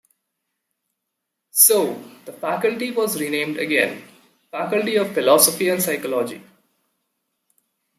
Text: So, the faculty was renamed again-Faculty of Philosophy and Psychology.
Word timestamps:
So, 1.51 1.93
the 2.25 2.33
faculty 2.33 2.89
was 2.89 3.21
renamed 3.21 3.57
again-Faculty 3.57 4.95
of 4.95 5.11
Philosophy 5.13 5.69
and 5.69 5.79
Psychology. 5.79 6.41